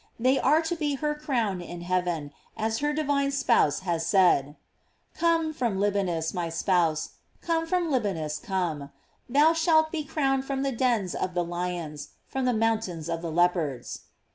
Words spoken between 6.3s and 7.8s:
my spouse, come